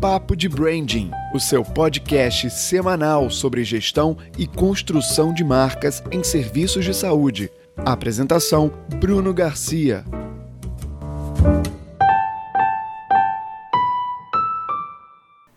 [0.00, 6.84] Papo de Branding, o seu podcast semanal sobre gestão e construção de marcas em serviços
[6.84, 7.50] de saúde.
[7.78, 8.70] Apresentação:
[9.00, 10.04] Bruno Garcia.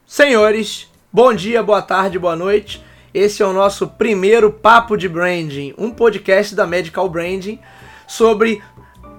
[0.08, 2.82] Senhores, bom dia, boa tarde, boa noite.
[3.14, 7.60] Esse é o nosso primeiro Papo de Branding, um podcast da Medical Branding
[8.08, 8.64] sobre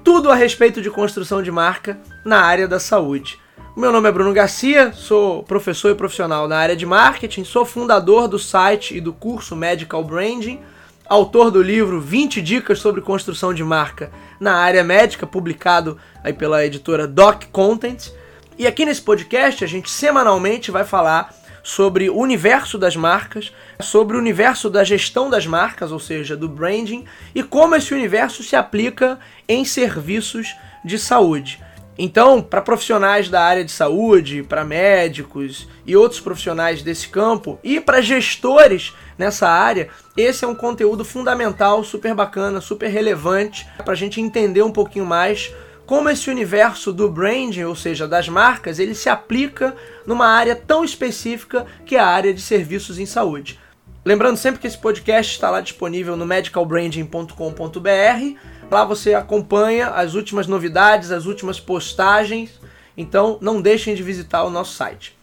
[0.03, 3.39] tudo a respeito de construção de marca na área da saúde.
[3.81, 8.29] Meu nome é Bruno Garcia, sou professor e profissional na área de marketing, sou fundador
[8.29, 10.61] do site e do curso Medical Branding,
[11.07, 16.63] autor do livro 20 dicas sobre construção de marca na área médica, publicado aí pela
[16.63, 18.11] editora Doc Content.
[18.59, 23.51] E aqui nesse podcast a gente semanalmente vai falar sobre o universo das marcas,
[23.81, 28.43] sobre o universo da gestão das marcas, ou seja, do branding, e como esse universo
[28.43, 31.59] se aplica em serviços de saúde.
[31.99, 37.81] Então, para profissionais da área de saúde, para médicos e outros profissionais desse campo e
[37.81, 43.97] para gestores nessa área, esse é um conteúdo fundamental, super bacana, super relevante para a
[43.97, 45.53] gente entender um pouquinho mais
[45.91, 49.75] como esse universo do branding, ou seja, das marcas, ele se aplica
[50.07, 53.59] numa área tão específica que é a área de serviços em saúde.
[54.05, 58.39] Lembrando sempre que esse podcast está lá disponível no medicalbranding.com.br.
[58.71, 62.61] Lá você acompanha as últimas novidades, as últimas postagens.
[62.97, 65.19] Então não deixem de visitar o nosso site.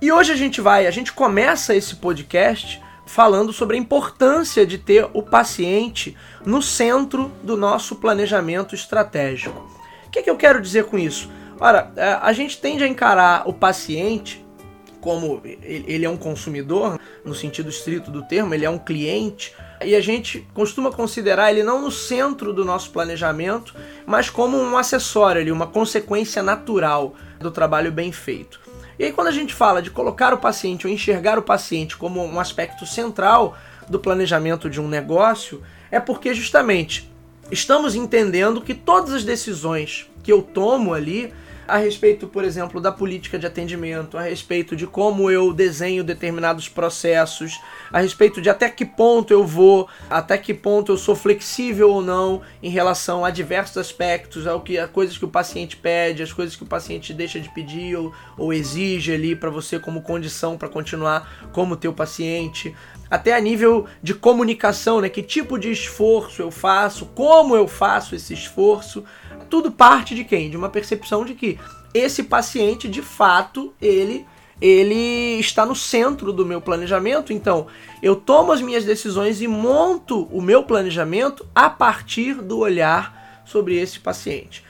[0.00, 4.78] E hoje a gente vai, a gente começa esse podcast falando sobre a importância de
[4.78, 9.70] ter o paciente no centro do nosso planejamento estratégico.
[10.06, 11.30] O que, é que eu quero dizer com isso?
[11.60, 14.41] Ora, é, a gente tende a encarar o paciente
[15.02, 19.52] como ele é um consumidor, no sentido estrito do termo, ele é um cliente,
[19.84, 23.74] e a gente costuma considerar ele não no centro do nosso planejamento,
[24.06, 28.60] mas como um acessório, uma consequência natural do trabalho bem feito.
[28.96, 32.24] E aí, quando a gente fala de colocar o paciente ou enxergar o paciente como
[32.24, 33.58] um aspecto central
[33.88, 37.10] do planejamento de um negócio, é porque justamente
[37.50, 41.34] estamos entendendo que todas as decisões que eu tomo ali
[41.72, 46.68] a respeito, por exemplo, da política de atendimento, a respeito de como eu desenho determinados
[46.68, 47.58] processos,
[47.90, 52.02] a respeito de até que ponto eu vou, até que ponto eu sou flexível ou
[52.02, 56.30] não em relação a diversos aspectos, ao que, a coisas que o paciente pede, as
[56.30, 60.58] coisas que o paciente deixa de pedir ou, ou exige ali para você como condição
[60.58, 62.76] para continuar como teu paciente,
[63.10, 65.08] até a nível de comunicação, né?
[65.08, 69.04] Que tipo de esforço eu faço, como eu faço esse esforço,
[69.52, 70.48] tudo parte de quem?
[70.48, 71.58] De uma percepção de que
[71.92, 74.24] esse paciente, de fato, ele
[74.58, 77.34] ele está no centro do meu planejamento.
[77.34, 77.66] Então,
[78.00, 83.76] eu tomo as minhas decisões e monto o meu planejamento a partir do olhar sobre
[83.76, 84.64] esse paciente.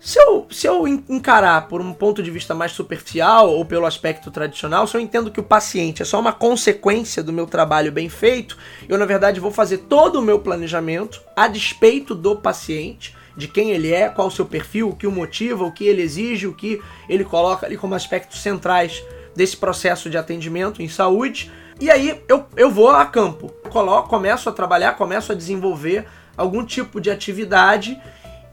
[0.00, 4.30] Se eu, se eu encarar por um ponto de vista mais superficial ou pelo aspecto
[4.32, 8.08] tradicional, se eu entendo que o paciente é só uma consequência do meu trabalho bem
[8.08, 8.58] feito,
[8.88, 13.70] eu na verdade vou fazer todo o meu planejamento a despeito do paciente de quem
[13.70, 16.54] ele é, qual o seu perfil, o que o motiva, o que ele exige, o
[16.54, 21.50] que ele coloca ali como aspectos centrais desse processo de atendimento em saúde.
[21.80, 26.06] E aí eu, eu vou a campo, coloco, começo a trabalhar, começo a desenvolver
[26.36, 28.00] algum tipo de atividade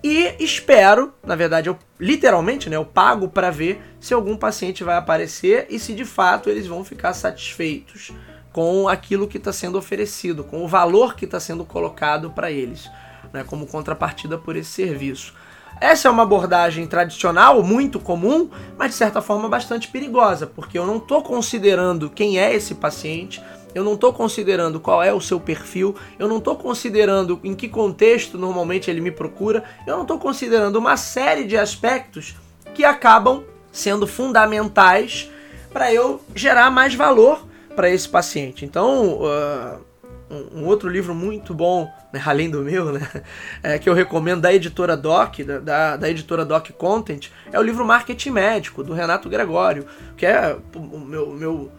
[0.04, 4.98] e espero, na verdade, eu literalmente, né, eu pago para ver se algum paciente vai
[4.98, 8.12] aparecer e se de fato eles vão ficar satisfeitos
[8.52, 12.90] com aquilo que está sendo oferecido, com o valor que está sendo colocado para eles
[13.34, 15.34] né, como contrapartida por esse serviço.
[15.80, 20.86] Essa é uma abordagem tradicional, muito comum, mas de certa forma bastante perigosa, porque eu
[20.86, 23.42] não estou considerando quem é esse paciente,
[23.74, 27.68] eu não estou considerando qual é o seu perfil, eu não estou considerando em que
[27.68, 32.36] contexto normalmente ele me procura, eu não estou considerando uma série de aspectos
[32.74, 35.32] que acabam sendo fundamentais
[35.72, 38.66] para eu gerar mais valor para esse paciente.
[38.66, 39.91] Então, uh,
[40.32, 43.08] um, um, outro livro muito bom, né, além do meu, né,
[43.62, 47.86] é, que eu recomendo da editora Doc, da, da editora Doc Content, é o livro
[47.86, 49.86] Marketing Médico, do Renato Gregório,
[50.16, 51.72] que é o meu, meu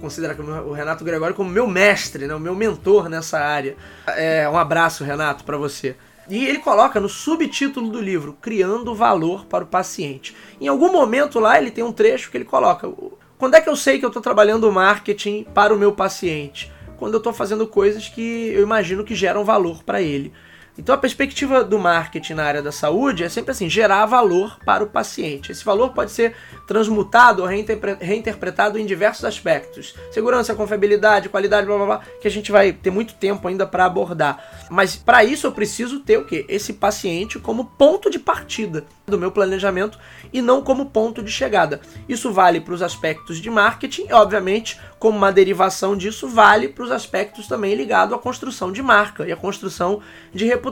[0.00, 3.76] considerar o Renato Gregório como meu mestre, né, o meu mentor nessa área.
[4.06, 5.96] É, um abraço, Renato, para você.
[6.28, 10.36] E ele coloca no subtítulo do livro, Criando Valor para o Paciente.
[10.60, 12.90] Em algum momento lá ele tem um trecho que ele coloca:
[13.38, 16.70] Quando é que eu sei que eu estou trabalhando marketing para o meu paciente?
[16.98, 20.32] Quando eu estou fazendo coisas que eu imagino que geram valor para ele.
[20.78, 24.84] Então a perspectiva do marketing na área da saúde é sempre assim, gerar valor para
[24.84, 25.50] o paciente.
[25.50, 26.36] Esse valor pode ser
[26.68, 29.94] transmutado ou reinterpretado em diversos aspectos.
[30.12, 33.86] Segurança, confiabilidade, qualidade, blá blá blá, que a gente vai ter muito tempo ainda para
[33.86, 34.68] abordar.
[34.70, 36.46] Mas para isso eu preciso ter o quê?
[36.48, 39.98] Esse paciente como ponto de partida do meu planejamento
[40.32, 41.80] e não como ponto de chegada.
[42.08, 46.84] Isso vale para os aspectos de marketing e, obviamente, como uma derivação disso, vale para
[46.84, 50.00] os aspectos também ligados à construção de marca e à construção
[50.32, 50.67] de reputação.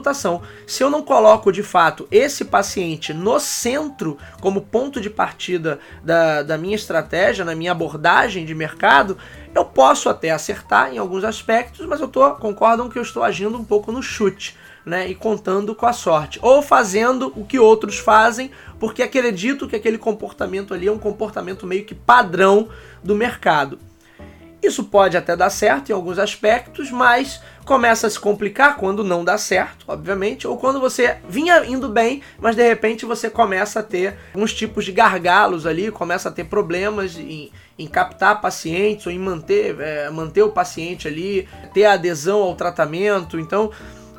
[0.65, 6.43] Se eu não coloco de fato esse paciente no centro como ponto de partida da,
[6.43, 9.17] da minha estratégia, na minha abordagem de mercado,
[9.53, 13.57] eu posso até acertar em alguns aspectos, mas eu tô, concordam que eu estou agindo
[13.57, 14.55] um pouco no chute.
[14.85, 19.75] Né, e contando com a sorte, ou fazendo o que outros fazem, porque acredito que
[19.75, 22.69] aquele comportamento ali é um comportamento meio que padrão
[23.03, 23.77] do mercado.
[24.61, 29.23] Isso pode até dar certo em alguns aspectos, mas começa a se complicar quando não
[29.23, 33.83] dá certo, obviamente, ou quando você vinha indo bem, mas de repente você começa a
[33.83, 39.11] ter uns tipos de gargalos ali, começa a ter problemas em, em captar pacientes ou
[39.11, 43.39] em manter, é, manter o paciente ali, ter adesão ao tratamento.
[43.39, 43.71] Então,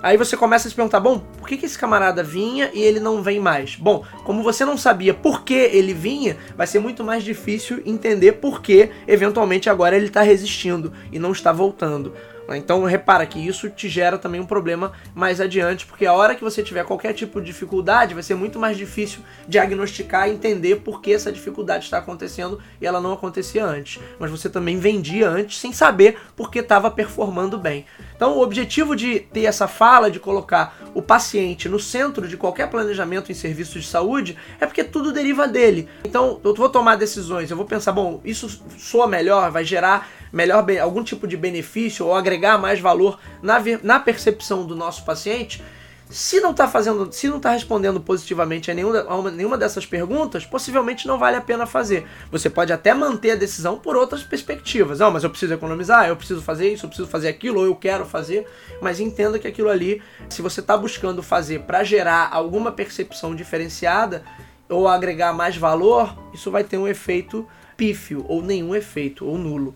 [0.03, 3.01] Aí você começa a se perguntar, bom, por que, que esse camarada vinha e ele
[3.01, 3.75] não vem mais?
[3.75, 8.33] Bom, como você não sabia por que ele vinha, vai ser muito mais difícil entender
[8.33, 12.13] por que, eventualmente, agora ele está resistindo e não está voltando.
[12.57, 16.43] Então repara que isso te gera também um problema mais adiante, porque a hora que
[16.43, 21.01] você tiver qualquer tipo de dificuldade, vai ser muito mais difícil diagnosticar e entender por
[21.01, 24.01] que essa dificuldade está acontecendo e ela não acontecia antes.
[24.19, 27.85] Mas você também vendia antes sem saber por que estava performando bem.
[28.15, 32.69] Então o objetivo de ter essa fala, de colocar o paciente no centro de qualquer
[32.69, 35.89] planejamento em serviços de saúde, é porque tudo deriva dele.
[36.05, 40.65] Então eu vou tomar decisões, eu vou pensar, bom, isso soa melhor, vai gerar melhor
[40.81, 45.63] algum tipo de benefício ou agregar mais valor na, na percepção do nosso paciente,
[46.11, 50.47] se não está fazendo, se não está respondendo positivamente a nenhuma, a nenhuma dessas perguntas,
[50.47, 52.07] possivelmente não vale a pena fazer.
[52.31, 55.01] Você pode até manter a decisão por outras perspectivas.
[55.01, 57.77] Não, mas eu preciso economizar, eu preciso fazer isso, eu preciso fazer aquilo, ou eu
[57.77, 58.47] quero fazer.
[58.81, 64.25] Mas entenda que aquilo ali, se você está buscando fazer para gerar alguma percepção diferenciada
[64.69, 67.47] ou agregar mais valor, isso vai ter um efeito
[67.77, 69.75] pífio, ou nenhum efeito, ou nulo.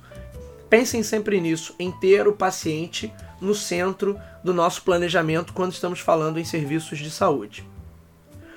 [0.72, 6.40] Pensem sempre nisso, em ter o paciente no centro do nosso planejamento quando estamos falando
[6.40, 7.68] em serviços de saúde.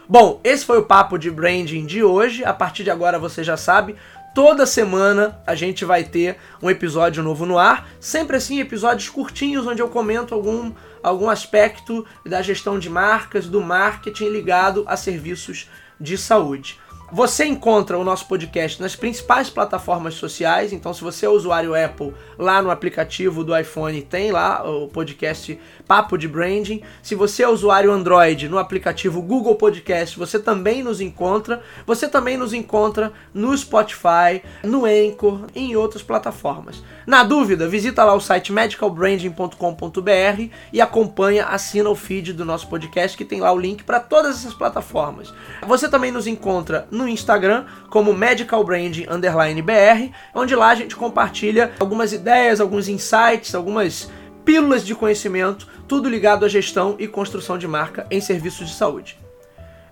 [0.07, 2.45] Bom, esse foi o papo de branding de hoje.
[2.45, 3.97] A partir de agora você já sabe,
[4.33, 7.85] toda semana a gente vai ter um episódio novo no ar.
[7.99, 10.71] Sempre assim, episódios curtinhos onde eu comento algum,
[11.03, 15.69] algum aspecto da gestão de marcas, do marketing ligado a serviços
[15.99, 16.79] de saúde.
[17.11, 22.15] Você encontra o nosso podcast nas principais plataformas sociais, então se você é usuário Apple,
[22.37, 26.81] lá no aplicativo do iPhone tem lá o podcast Papo de Branding.
[27.03, 31.61] Se você é usuário Android, no aplicativo Google Podcast, você também nos encontra.
[31.85, 36.81] Você também nos encontra no Spotify, no Anchor e em outras plataformas.
[37.05, 43.15] Na dúvida, visita lá o site medicalbranding.com.br e acompanha, assina o feed do nosso podcast
[43.15, 45.31] que tem lá o link para todas essas plataformas.
[45.67, 52.59] Você também nos encontra no Instagram como medicalbranding_br, onde lá a gente compartilha algumas ideias,
[52.59, 54.09] alguns insights, algumas
[54.43, 59.17] pílulas de conhecimento, tudo ligado à gestão e construção de marca em serviços de saúde.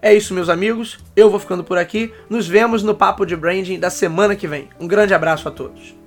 [0.02, 1.00] É isso, meus amigos.
[1.16, 2.14] Eu vou ficando por aqui.
[2.30, 4.68] Nos vemos no Papo de Branding da semana que vem.
[4.78, 6.03] Um grande abraço a todos.